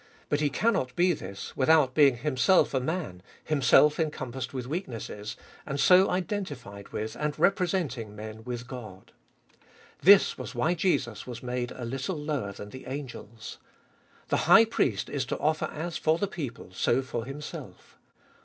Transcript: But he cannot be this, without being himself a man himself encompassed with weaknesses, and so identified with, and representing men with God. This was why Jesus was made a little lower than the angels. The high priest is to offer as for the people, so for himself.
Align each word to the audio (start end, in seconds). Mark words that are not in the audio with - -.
But 0.29 0.39
he 0.39 0.49
cannot 0.49 0.95
be 0.95 1.13
this, 1.13 1.55
without 1.55 1.93
being 1.93 2.17
himself 2.17 2.73
a 2.73 2.79
man 2.79 3.21
himself 3.43 3.99
encompassed 3.99 4.51
with 4.51 4.65
weaknesses, 4.65 5.37
and 5.63 5.79
so 5.79 6.09
identified 6.09 6.89
with, 6.89 7.15
and 7.15 7.37
representing 7.37 8.15
men 8.15 8.43
with 8.43 8.67
God. 8.67 9.11
This 10.01 10.39
was 10.39 10.55
why 10.55 10.73
Jesus 10.73 11.27
was 11.27 11.43
made 11.43 11.69
a 11.75 11.85
little 11.85 12.17
lower 12.17 12.51
than 12.51 12.69
the 12.69 12.87
angels. 12.87 13.59
The 14.29 14.37
high 14.49 14.65
priest 14.65 15.07
is 15.07 15.23
to 15.25 15.37
offer 15.39 15.65
as 15.65 15.99
for 15.99 16.17
the 16.17 16.25
people, 16.27 16.71
so 16.73 17.03
for 17.03 17.25
himself. 17.25 17.99